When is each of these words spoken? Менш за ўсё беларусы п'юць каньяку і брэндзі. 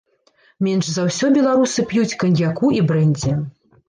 Менш 0.67 0.87
за 0.93 1.03
ўсё 1.09 1.29
беларусы 1.35 1.85
п'юць 1.91 2.17
каньяку 2.23 2.71
і 2.79 2.81
брэндзі. 2.93 3.35